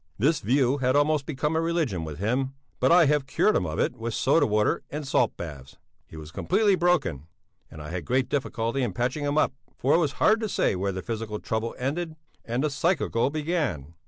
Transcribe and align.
This 0.17 0.39
view 0.39 0.79
had 0.79 0.95
almost 0.95 1.27
become 1.27 1.55
a 1.55 1.61
religion 1.61 2.03
with 2.03 2.17
him, 2.17 2.55
but 2.79 2.91
I 2.91 3.05
have 3.05 3.27
cured 3.27 3.55
him 3.55 3.67
of 3.67 3.77
it 3.77 3.95
with 3.95 4.15
soda 4.15 4.47
water 4.47 4.81
and 4.89 5.07
salt 5.07 5.37
baths. 5.37 5.77
He 6.07 6.17
was 6.17 6.31
completely 6.31 6.73
broken, 6.73 7.27
and 7.69 7.83
I 7.83 7.91
had 7.91 8.03
great 8.05 8.27
difficulty 8.27 8.81
in 8.81 8.93
patching 8.93 9.25
him 9.25 9.37
up, 9.37 9.53
for 9.77 9.93
it 9.93 9.99
was 9.99 10.13
hard 10.13 10.39
to 10.39 10.49
say 10.49 10.75
where 10.75 10.91
the 10.91 11.03
physical 11.03 11.37
trouble 11.39 11.75
ended 11.77 12.15
and 12.43 12.63
the 12.63 12.71
psychical 12.71 13.29
began. 13.29 13.93